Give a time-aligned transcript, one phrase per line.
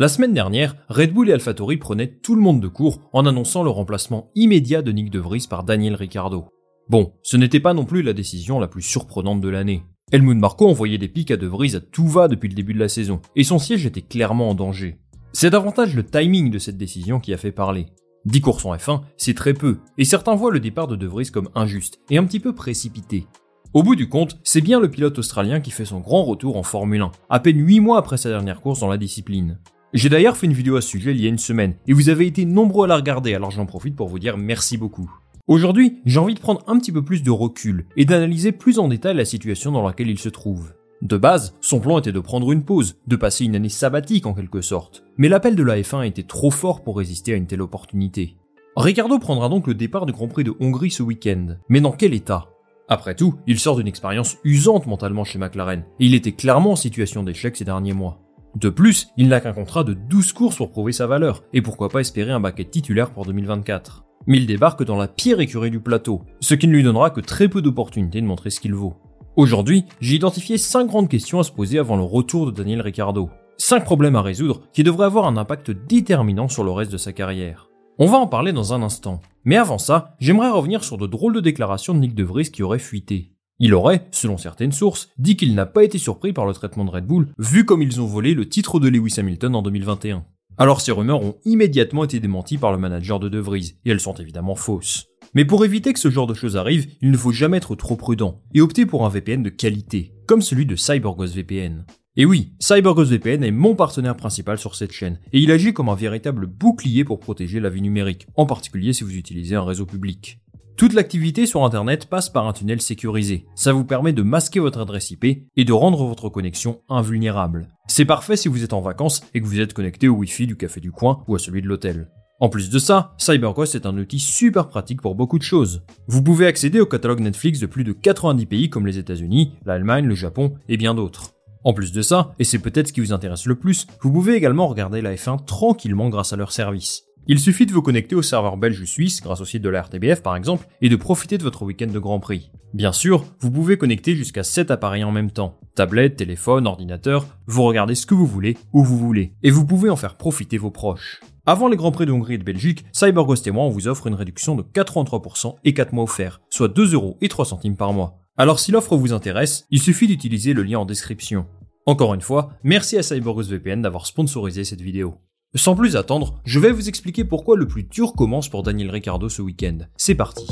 [0.00, 3.62] La semaine dernière, Red Bull et AlphaTauri prenaient tout le monde de court en annonçant
[3.62, 6.46] le remplacement immédiat de Nick De Vries par Daniel Ricciardo.
[6.88, 9.82] Bon, ce n'était pas non plus la décision la plus surprenante de l'année.
[10.10, 12.78] Helmut Marko envoyait des pics à De Vries à tout va depuis le début de
[12.78, 14.96] la saison, et son siège était clairement en danger.
[15.34, 17.84] C'est davantage le timing de cette décision qui a fait parler.
[18.24, 21.30] 10 courses en F1, c'est très peu, et certains voient le départ de De Vries
[21.30, 23.26] comme injuste et un petit peu précipité.
[23.74, 26.62] Au bout du compte, c'est bien le pilote australien qui fait son grand retour en
[26.62, 29.58] Formule 1, à peine 8 mois après sa dernière course dans la discipline.
[29.92, 32.10] J'ai d'ailleurs fait une vidéo à ce sujet il y a une semaine, et vous
[32.10, 35.10] avez été nombreux à la regarder, alors j'en profite pour vous dire merci beaucoup.
[35.48, 38.86] Aujourd'hui, j'ai envie de prendre un petit peu plus de recul et d'analyser plus en
[38.86, 40.74] détail la situation dans laquelle il se trouve.
[41.02, 44.34] De base, son plan était de prendre une pause, de passer une année sabbatique en
[44.34, 45.02] quelque sorte.
[45.16, 48.36] Mais l'appel de la F1 était trop fort pour résister à une telle opportunité.
[48.76, 51.56] Ricardo prendra donc le départ du Grand Prix de Hongrie ce week-end.
[51.68, 52.50] Mais dans quel état?
[52.86, 56.76] Après tout, il sort d'une expérience usante mentalement chez McLaren, et il était clairement en
[56.76, 58.20] situation d'échec ces derniers mois.
[58.56, 61.88] De plus, il n'a qu'un contrat de 12 courses pour prouver sa valeur, et pourquoi
[61.88, 64.04] pas espérer un baquet titulaire pour 2024.
[64.26, 67.20] Mais il débarque dans la pire écurie du plateau, ce qui ne lui donnera que
[67.20, 68.96] très peu d'opportunités de montrer ce qu'il vaut.
[69.36, 73.30] Aujourd'hui, j'ai identifié 5 grandes questions à se poser avant le retour de Daniel Ricciardo.
[73.58, 77.12] 5 problèmes à résoudre qui devraient avoir un impact déterminant sur le reste de sa
[77.12, 77.68] carrière.
[77.98, 79.20] On va en parler dans un instant.
[79.44, 82.62] Mais avant ça, j'aimerais revenir sur de drôles de déclarations de Nick De Vries qui
[82.62, 83.32] auraient fuité.
[83.62, 86.90] Il aurait, selon certaines sources, dit qu'il n'a pas été surpris par le traitement de
[86.90, 90.24] Red Bull, vu comme ils ont volé le titre de Lewis Hamilton en 2021.
[90.56, 94.00] Alors ces rumeurs ont immédiatement été démenties par le manager de De Vries, et elles
[94.00, 95.08] sont évidemment fausses.
[95.34, 97.96] Mais pour éviter que ce genre de choses arrive, il ne faut jamais être trop
[97.96, 101.84] prudent, et opter pour un VPN de qualité, comme celui de CyberGhost VPN.
[102.16, 105.90] Et oui, CyberGhost VPN est mon partenaire principal sur cette chaîne, et il agit comme
[105.90, 109.84] un véritable bouclier pour protéger la vie numérique, en particulier si vous utilisez un réseau
[109.84, 110.40] public.
[110.76, 113.46] Toute l'activité sur Internet passe par un tunnel sécurisé.
[113.54, 117.68] Ça vous permet de masquer votre adresse IP et de rendre votre connexion invulnérable.
[117.86, 120.56] C'est parfait si vous êtes en vacances et que vous êtes connecté au Wi-Fi du
[120.56, 122.08] café du coin ou à celui de l'hôtel.
[122.40, 125.82] En plus de ça, CyberGhost est un outil super pratique pour beaucoup de choses.
[126.08, 130.06] Vous pouvez accéder au catalogue Netflix de plus de 90 pays comme les États-Unis, l'Allemagne,
[130.06, 131.34] le Japon et bien d'autres.
[131.62, 134.34] En plus de ça, et c'est peut-être ce qui vous intéresse le plus, vous pouvez
[134.34, 137.04] également regarder la F1 tranquillement grâce à leur service.
[137.26, 139.82] Il suffit de vous connecter au serveur belge ou suisse grâce au site de la
[139.82, 142.50] RTBF par exemple et de profiter de votre week-end de Grand Prix.
[142.72, 145.58] Bien sûr, vous pouvez connecter jusqu'à 7 appareils en même temps.
[145.74, 149.34] Tablette, téléphone, ordinateur, vous regardez ce que vous voulez, où vous voulez.
[149.42, 151.20] Et vous pouvez en faire profiter vos proches.
[151.46, 154.06] Avant les Grands Prix de Hongrie et de Belgique, CyberGhost et moi on vous offre
[154.06, 157.92] une réduction de 83% et 4 mois offerts, soit 2 euros et 3 centimes par
[157.92, 158.18] mois.
[158.36, 161.46] Alors si l'offre vous intéresse, il suffit d'utiliser le lien en description.
[161.86, 165.18] Encore une fois, merci à CyberGhost VPN d'avoir sponsorisé cette vidéo.
[165.56, 169.28] Sans plus attendre, je vais vous expliquer pourquoi le plus dur commence pour Daniel Ricciardo
[169.28, 169.78] ce week-end.
[169.96, 170.46] C'est parti.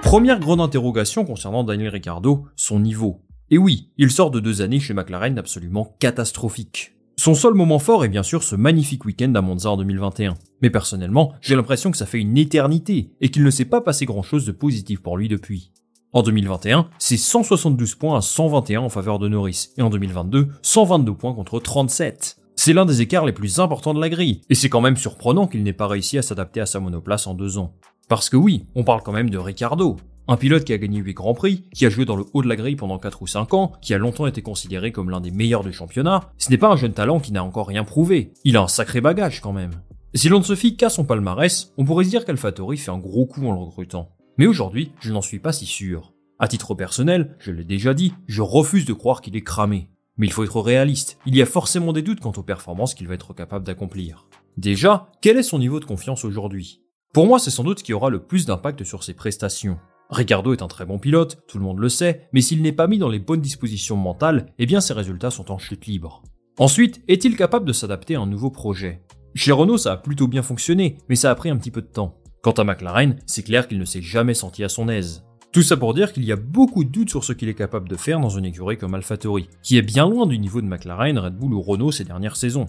[0.00, 3.20] Première grande interrogation concernant Daniel Ricciardo, son niveau.
[3.50, 6.94] Et oui, il sort de deux années chez McLaren absolument catastrophiques.
[7.18, 10.36] Son seul moment fort est bien sûr ce magnifique week-end à Monza en 2021.
[10.62, 14.06] Mais personnellement, j'ai l'impression que ça fait une éternité et qu'il ne s'est pas passé
[14.06, 15.70] grand chose de positif pour lui depuis.
[16.14, 21.12] En 2021, c'est 172 points à 121 en faveur de Norris, et en 2022, 122
[21.12, 22.38] points contre 37.
[22.56, 25.46] C'est l'un des écarts les plus importants de la grille, et c'est quand même surprenant
[25.46, 27.74] qu'il n'ait pas réussi à s'adapter à sa monoplace en deux ans.
[28.08, 29.98] Parce que oui, on parle quand même de Ricardo.
[30.28, 32.48] Un pilote qui a gagné 8 grands prix, qui a joué dans le haut de
[32.48, 35.30] la grille pendant 4 ou 5 ans, qui a longtemps été considéré comme l'un des
[35.30, 38.32] meilleurs du championnat, ce n'est pas un jeune talent qui n'a encore rien prouvé.
[38.44, 39.72] Il a un sacré bagage quand même.
[40.14, 42.98] Si l'on ne se fie qu'à son palmarès, on pourrait se dire qu'AlphaTauri fait un
[42.98, 44.08] gros coup en le recrutant.
[44.38, 46.12] Mais aujourd'hui, je n'en suis pas si sûr.
[46.38, 49.90] À titre personnel, je l'ai déjà dit, je refuse de croire qu'il est cramé.
[50.16, 53.08] Mais il faut être réaliste, il y a forcément des doutes quant aux performances qu'il
[53.08, 54.28] va être capable d'accomplir.
[54.56, 56.82] Déjà, quel est son niveau de confiance aujourd'hui?
[57.12, 59.78] Pour moi, c'est sans doute ce qui aura le plus d'impact sur ses prestations.
[60.08, 62.86] Ricardo est un très bon pilote, tout le monde le sait, mais s'il n'est pas
[62.86, 66.22] mis dans les bonnes dispositions mentales, eh bien ses résultats sont en chute libre.
[66.58, 69.02] Ensuite, est-il capable de s'adapter à un nouveau projet?
[69.34, 71.86] Chez Renault, ça a plutôt bien fonctionné, mais ça a pris un petit peu de
[71.86, 72.20] temps.
[72.42, 75.24] Quant à McLaren, c'est clair qu'il ne s'est jamais senti à son aise.
[75.50, 77.88] Tout ça pour dire qu'il y a beaucoup de doutes sur ce qu'il est capable
[77.88, 81.18] de faire dans une écurie comme AlphaTauri, qui est bien loin du niveau de McLaren,
[81.18, 82.66] Red Bull ou Renault ces dernières saisons.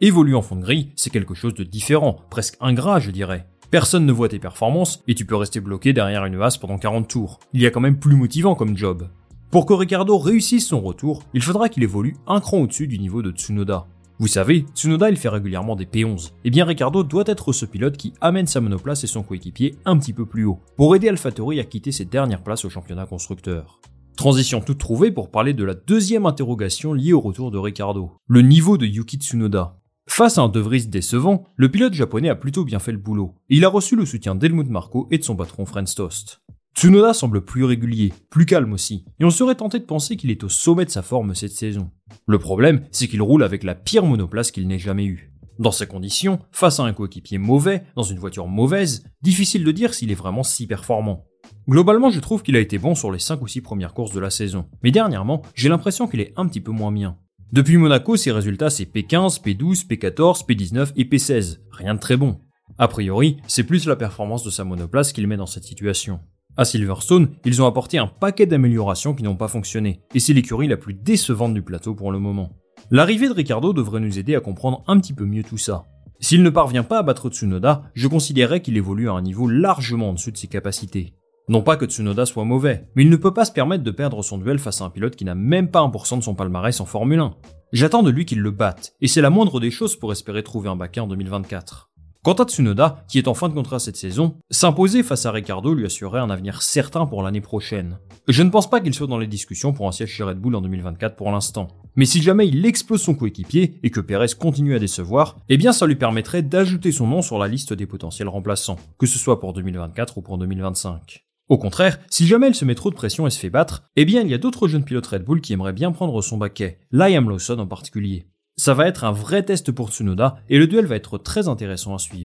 [0.00, 3.46] Évoluer en fond de grille, c'est quelque chose de différent, presque ingrat je dirais.
[3.70, 7.06] Personne ne voit tes performances et tu peux rester bloqué derrière une vase pendant 40
[7.06, 7.38] tours.
[7.52, 9.08] Il y a quand même plus motivant comme job.
[9.52, 13.22] Pour que Ricardo réussisse son retour, il faudra qu'il évolue un cran au-dessus du niveau
[13.22, 13.86] de Tsunoda.
[14.22, 16.28] Vous savez, Tsunoda il fait régulièrement des P11.
[16.28, 19.74] Et eh bien Ricardo doit être ce pilote qui amène sa monoplace et son coéquipier
[19.84, 23.04] un petit peu plus haut, pour aider AlphaTauri à quitter ses dernières places au championnat
[23.04, 23.80] constructeur.
[24.14, 28.42] Transition toute trouvée pour parler de la deuxième interrogation liée au retour de Ricardo, le
[28.42, 29.80] niveau de Yuki Tsunoda.
[30.08, 33.34] Face à un De Vries décevant, le pilote japonais a plutôt bien fait le boulot.
[33.48, 36.41] il a reçu le soutien d'Helmut Marko et de son patron Franz Tost.
[36.74, 40.42] Tsunoda semble plus régulier, plus calme aussi, et on serait tenté de penser qu'il est
[40.42, 41.90] au sommet de sa forme cette saison.
[42.26, 45.32] Le problème, c'est qu'il roule avec la pire monoplace qu'il n'ait jamais eue.
[45.58, 49.94] Dans ces conditions, face à un coéquipier mauvais, dans une voiture mauvaise, difficile de dire
[49.94, 51.26] s'il est vraiment si performant.
[51.68, 54.20] Globalement, je trouve qu'il a été bon sur les 5 ou 6 premières courses de
[54.20, 57.18] la saison, mais dernièrement, j'ai l'impression qu'il est un petit peu moins bien.
[57.52, 61.58] Depuis Monaco, ses résultats c'est P15, P12, P14, P19 et P16.
[61.70, 62.40] Rien de très bon.
[62.78, 66.20] A priori, c'est plus la performance de sa monoplace qu'il met dans cette situation.
[66.56, 70.68] À Silverstone, ils ont apporté un paquet d'améliorations qui n'ont pas fonctionné, et c'est l'écurie
[70.68, 72.50] la plus décevante du plateau pour le moment.
[72.90, 75.86] L'arrivée de Ricardo devrait nous aider à comprendre un petit peu mieux tout ça.
[76.20, 80.10] S'il ne parvient pas à battre Tsunoda, je considérerais qu'il évolue à un niveau largement
[80.10, 81.14] en dessous de ses capacités.
[81.48, 84.22] Non pas que Tsunoda soit mauvais, mais il ne peut pas se permettre de perdre
[84.22, 86.84] son duel face à un pilote qui n'a même pas 1% de son palmarès en
[86.84, 87.34] Formule 1.
[87.72, 90.68] J'attends de lui qu'il le batte, et c'est la moindre des choses pour espérer trouver
[90.68, 91.91] un baquet en 2024.
[92.24, 95.74] Quant à Tsunoda, qui est en fin de contrat cette saison, s'imposer face à Ricardo
[95.74, 97.98] lui assurerait un avenir certain pour l'année prochaine.
[98.28, 100.54] Je ne pense pas qu'il soit dans les discussions pour un siège chez Red Bull
[100.54, 101.66] en 2024 pour l'instant.
[101.96, 105.72] Mais si jamais il explose son coéquipier et que Perez continue à décevoir, eh bien
[105.72, 109.40] ça lui permettrait d'ajouter son nom sur la liste des potentiels remplaçants, que ce soit
[109.40, 111.24] pour 2024 ou pour 2025.
[111.48, 114.04] Au contraire, si jamais elle se met trop de pression et se fait battre, eh
[114.04, 116.78] bien il y a d'autres jeunes pilotes Red Bull qui aimeraient bien prendre son baquet,
[116.92, 118.28] Liam Lawson en particulier.
[118.56, 121.94] Ça va être un vrai test pour Tsunoda et le duel va être très intéressant
[121.94, 122.24] à suivre.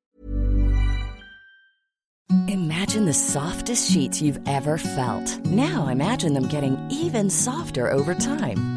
[2.48, 5.40] Imagine the softest sheets you've ever felt.
[5.46, 8.77] Now imagine them getting even softer over time.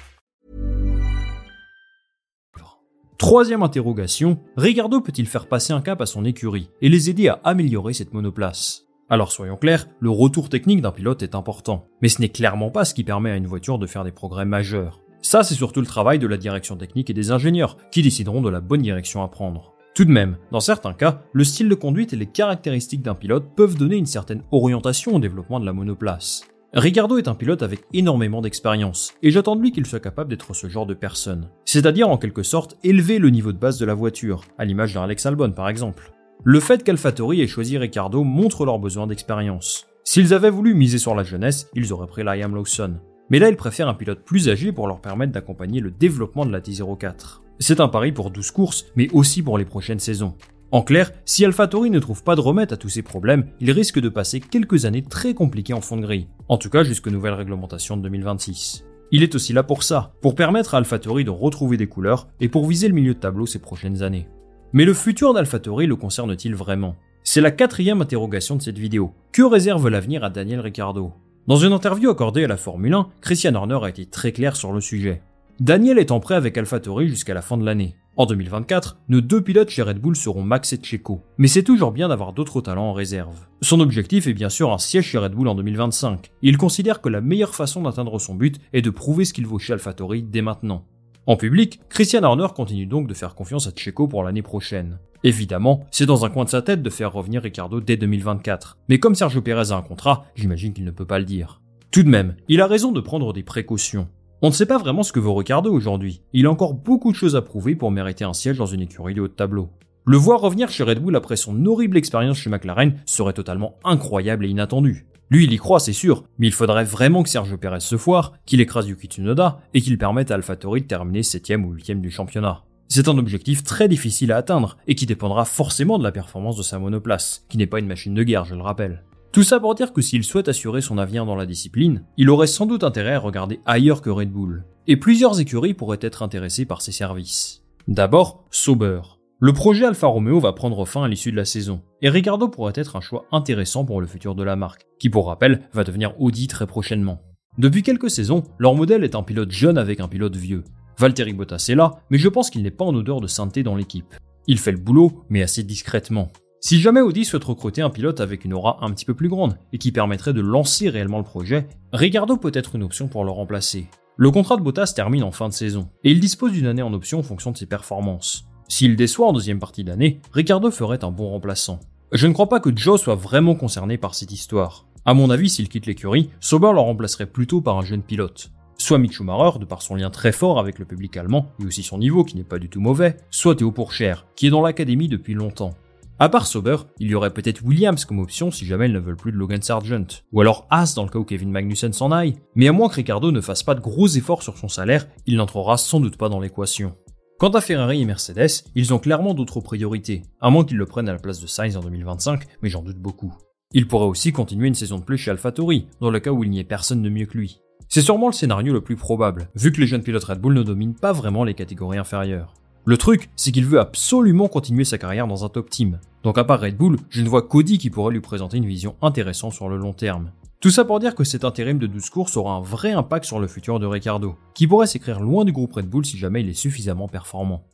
[3.21, 7.39] Troisième interrogation, Ricardo peut-il faire passer un cap à son écurie et les aider à
[7.43, 8.87] améliorer cette monoplace?
[9.11, 12.83] Alors soyons clairs, le retour technique d'un pilote est important, mais ce n'est clairement pas
[12.83, 15.01] ce qui permet à une voiture de faire des progrès majeurs.
[15.21, 18.49] Ça, c'est surtout le travail de la direction technique et des ingénieurs, qui décideront de
[18.49, 19.75] la bonne direction à prendre.
[19.93, 23.53] Tout de même, dans certains cas, le style de conduite et les caractéristiques d'un pilote
[23.55, 26.47] peuvent donner une certaine orientation au développement de la monoplace.
[26.73, 30.53] Ricardo est un pilote avec énormément d'expérience, et j'attends de lui qu'il soit capable d'être
[30.53, 31.49] ce genre de personne.
[31.65, 35.03] C'est-à-dire en quelque sorte élever le niveau de base de la voiture, à l'image d'un
[35.03, 36.13] Alex Albon par exemple.
[36.45, 39.87] Le fait qu'AlphaTauri ait choisi Ricardo montre leur besoin d'expérience.
[40.05, 43.01] S'ils avaient voulu miser sur la jeunesse, ils auraient pris Liam Lawson.
[43.29, 46.53] Mais là, ils préfèrent un pilote plus âgé pour leur permettre d'accompagner le développement de
[46.53, 47.41] la T04.
[47.59, 50.35] C'est un pari pour 12 courses, mais aussi pour les prochaines saisons.
[50.71, 53.99] En clair, si AlphaTauri ne trouve pas de remède à tous ces problèmes, il risque
[53.99, 57.33] de passer quelques années très compliquées en fond de grille, en tout cas jusqu'aux nouvelles
[57.33, 58.85] réglementations de 2026.
[59.11, 62.47] Il est aussi là pour ça, pour permettre à AlphaTauri de retrouver des couleurs et
[62.47, 64.29] pour viser le milieu de tableau ces prochaines années.
[64.71, 66.95] Mais le futur d'AlphaTauri le concerne-t-il vraiment?
[67.23, 69.11] C'est la quatrième interrogation de cette vidéo.
[69.33, 71.11] Que réserve l'avenir à Daniel Ricciardo?
[71.47, 74.71] Dans une interview accordée à la Formule 1, Christian Horner a été très clair sur
[74.71, 75.21] le sujet.
[75.59, 77.95] Daniel est en prêt avec AlphaTauri jusqu'à la fin de l'année.
[78.17, 81.93] En 2024, nos deux pilotes chez Red Bull seront Max et Checo, mais c'est toujours
[81.93, 83.47] bien d'avoir d'autres talents en réserve.
[83.61, 86.29] Son objectif est bien sûr un siège chez Red Bull en 2025.
[86.41, 89.59] Il considère que la meilleure façon d'atteindre son but est de prouver ce qu'il vaut
[89.59, 90.83] chez AlphaTauri dès maintenant.
[91.25, 94.99] En public, Christian Horner continue donc de faire confiance à Checo pour l'année prochaine.
[95.23, 98.77] Évidemment, c'est dans un coin de sa tête de faire revenir Ricardo dès 2024.
[98.89, 101.61] Mais comme Sergio Perez a un contrat, j'imagine qu'il ne peut pas le dire.
[101.91, 104.09] Tout de même, il a raison de prendre des précautions.
[104.43, 106.23] On ne sait pas vraiment ce que vaut Ricardo aujourd'hui.
[106.33, 109.13] Il a encore beaucoup de choses à prouver pour mériter un siège dans une écurie
[109.13, 109.69] de haut de tableau.
[110.03, 114.47] Le voir revenir chez Red Bull après son horrible expérience chez McLaren serait totalement incroyable
[114.47, 115.05] et inattendu.
[115.29, 118.33] Lui, il y croit, c'est sûr, mais il faudrait vraiment que Sergio Perez se foire,
[118.47, 122.09] qu'il écrase Yuki Tsunoda et qu'il permette à AlphaTauri de terminer 7ème ou 8ème du
[122.09, 122.63] championnat.
[122.87, 126.63] C'est un objectif très difficile à atteindre et qui dépendra forcément de la performance de
[126.63, 129.03] sa monoplace, qui n'est pas une machine de guerre, je le rappelle.
[129.31, 132.47] Tout ça pour dire que s'il souhaite assurer son avenir dans la discipline, il aurait
[132.47, 134.65] sans doute intérêt à regarder ailleurs que Red Bull.
[134.87, 137.63] Et plusieurs écuries pourraient être intéressées par ses services.
[137.87, 138.99] D'abord, Sauber.
[139.39, 142.73] Le projet Alfa Romeo va prendre fin à l'issue de la saison, et Ricardo pourrait
[142.75, 146.19] être un choix intéressant pour le futur de la marque, qui pour rappel va devenir
[146.19, 147.21] Audi très prochainement.
[147.57, 150.65] Depuis quelques saisons, leur modèle est un pilote jeune avec un pilote vieux.
[150.99, 153.75] Valtteri Bottas est là, mais je pense qu'il n'est pas en odeur de sainteté dans
[153.75, 154.13] l'équipe.
[154.47, 156.31] Il fait le boulot, mais assez discrètement.
[156.63, 159.57] Si jamais Audi souhaite recruter un pilote avec une aura un petit peu plus grande
[159.73, 163.31] et qui permettrait de lancer réellement le projet, Ricardo peut être une option pour le
[163.31, 163.87] remplacer.
[164.15, 166.93] Le contrat de Bottas termine en fin de saison et il dispose d'une année en
[166.93, 168.45] option en fonction de ses performances.
[168.67, 171.79] S'il déçoit en deuxième partie d'année, Ricardo ferait un bon remplaçant.
[172.11, 174.85] Je ne crois pas que Joe soit vraiment concerné par cette histoire.
[175.03, 178.51] À mon avis, s'il quitte l'écurie, Sauber le remplacerait plutôt par un jeune pilote.
[178.77, 181.97] Soit Mick de par son lien très fort avec le public allemand et aussi son
[181.97, 185.33] niveau qui n'est pas du tout mauvais, soit Théo Pourchère, qui est dans l'académie depuis
[185.33, 185.73] longtemps.
[186.21, 189.15] À part Sauber, il y aurait peut-être Williams comme option si jamais ils ne veulent
[189.15, 192.35] plus de Logan Sargent, ou alors Haas dans le cas où Kevin Magnussen s'en aille,
[192.53, 195.35] mais à moins que Ricardo ne fasse pas de gros efforts sur son salaire, il
[195.35, 196.95] n'entrera sans doute pas dans l'équation.
[197.39, 201.09] Quant à Ferrari et Mercedes, ils ont clairement d'autres priorités, à moins qu'ils le prennent
[201.09, 203.33] à la place de Sainz en 2025, mais j'en doute beaucoup.
[203.71, 206.51] Il pourrait aussi continuer une saison de plus chez AlphaTauri, dans le cas où il
[206.51, 207.61] n'y ait personne de mieux que lui.
[207.89, 210.61] C'est sûrement le scénario le plus probable, vu que les jeunes pilotes Red Bull ne
[210.61, 212.53] dominent pas vraiment les catégories inférieures.
[212.83, 215.99] Le truc, c'est qu'il veut absolument continuer sa carrière dans un top team.
[216.23, 218.95] Donc à part Red Bull, je ne vois qu'Audi qui pourrait lui présenter une vision
[219.03, 220.31] intéressante sur le long terme.
[220.61, 223.39] Tout ça pour dire que cet intérim de 12 courses aura un vrai impact sur
[223.39, 226.49] le futur de Ricardo, qui pourrait s'écrire loin du groupe Red Bull si jamais il
[226.49, 227.65] est suffisamment performant.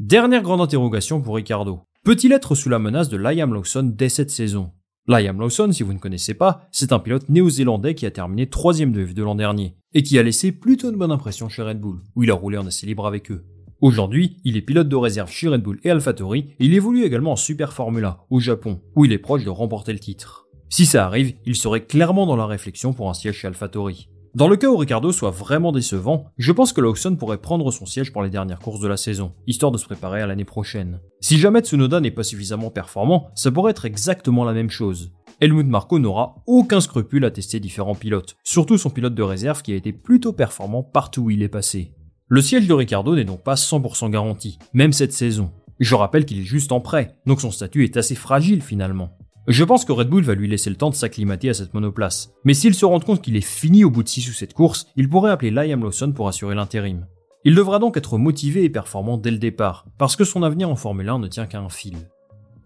[0.00, 1.80] Dernière grande interrogation pour Ricardo.
[2.02, 4.72] Peut-il être sous la menace de Liam Lawson dès cette saison?
[5.06, 8.90] Liam Lawson, si vous ne connaissez pas, c'est un pilote néo-zélandais qui a terminé troisième
[8.90, 12.00] de F2 l'an dernier, et qui a laissé plutôt une bonne impression chez Red Bull,
[12.16, 13.44] où il a roulé en assez libre avec eux.
[13.82, 17.32] Aujourd'hui, il est pilote de réserve chez Red Bull et AlphaTauri et il évolue également
[17.32, 20.46] en Super Formula au Japon, où il est proche de remporter le titre.
[20.70, 24.08] Si ça arrive, il serait clairement dans la réflexion pour un siège chez AlphaTauri.
[24.34, 27.84] Dans le cas où Ricardo soit vraiment décevant, je pense que Lawson pourrait prendre son
[27.84, 31.00] siège pour les dernières courses de la saison, histoire de se préparer à l'année prochaine.
[31.20, 35.12] Si jamais Tsunoda n'est pas suffisamment performant, ça pourrait être exactement la même chose.
[35.42, 39.72] Helmut Marko n'aura aucun scrupule à tester différents pilotes, surtout son pilote de réserve qui
[39.72, 41.92] a été plutôt performant partout où il est passé.
[42.28, 45.52] Le siège de Ricardo n'est donc pas 100% garanti, même cette saison.
[45.78, 49.16] Je rappelle qu'il est juste en prêt, donc son statut est assez fragile finalement.
[49.46, 52.32] Je pense que Red Bull va lui laisser le temps de s'acclimater à cette monoplace,
[52.44, 54.88] mais s'il se rend compte qu'il est fini au bout de 6 ou 7 courses,
[54.96, 57.06] il pourrait appeler Liam Lawson pour assurer l'intérim.
[57.44, 60.74] Il devra donc être motivé et performant dès le départ, parce que son avenir en
[60.74, 61.96] Formule 1 ne tient qu'à un fil.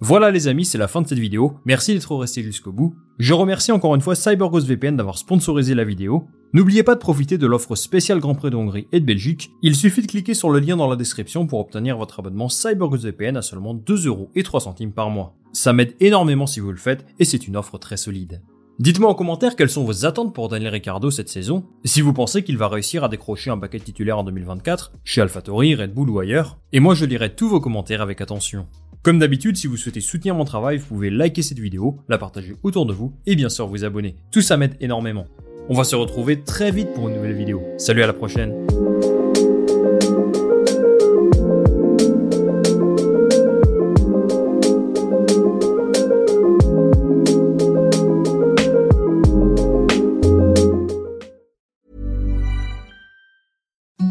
[0.01, 1.59] Voilà les amis, c'est la fin de cette vidéo.
[1.67, 2.95] Merci d'être resté jusqu'au bout.
[3.19, 6.27] Je remercie encore une fois CyberGhost VPN d'avoir sponsorisé la vidéo.
[6.53, 9.53] N'oubliez pas de profiter de l'offre spéciale Grand Prix de Hongrie et de Belgique.
[9.63, 13.05] Il suffit de cliquer sur le lien dans la description pour obtenir votre abonnement CyberGhost
[13.05, 15.37] VPN à seulement 2 euros et 3 centimes par mois.
[15.53, 18.43] Ça m'aide énormément si vous le faites et c'est une offre très solide.
[18.81, 22.43] Dites-moi en commentaire quelles sont vos attentes pour Daniel Ricciardo cette saison, si vous pensez
[22.43, 26.19] qu'il va réussir à décrocher un paquet titulaire en 2024, chez AlphaTauri, Red Bull ou
[26.19, 28.67] ailleurs, et moi je lirai tous vos commentaires avec attention.
[29.03, 32.57] Comme d'habitude, si vous souhaitez soutenir mon travail, vous pouvez liker cette vidéo, la partager
[32.65, 34.17] autour de vous et bien sûr vous abonner.
[34.33, 35.27] Tout ça m'aide énormément.
[35.69, 37.63] On va se retrouver très vite pour une nouvelle vidéo.
[37.79, 38.53] Salut à la prochaine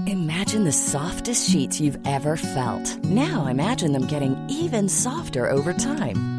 [0.08, 2.98] Imagine the softest sheets you've ever felt.
[3.06, 6.39] Now imagine them getting even softer over time.